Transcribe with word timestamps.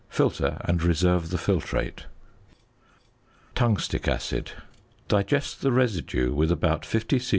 Filter, 0.09 0.57
and 0.61 0.81
reserve 0.81 1.29
the 1.29 1.37
filtrate. 1.37 2.05
~Tungstic 3.55 4.07
Acid.~ 4.07 4.53
Digest 5.07 5.61
the 5.61 5.71
residue 5.71 6.33
with 6.33 6.51
about 6.51 6.87
50 6.87 7.19
c.c. 7.19 7.29